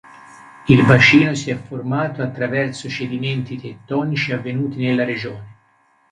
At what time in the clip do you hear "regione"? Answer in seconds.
5.05-5.55